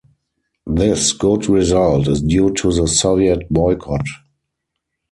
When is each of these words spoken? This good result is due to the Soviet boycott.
This 0.65 1.13
good 1.13 1.45
result 1.47 2.07
is 2.07 2.23
due 2.23 2.49
to 2.55 2.73
the 2.73 2.87
Soviet 2.87 3.47
boycott. 3.51 4.07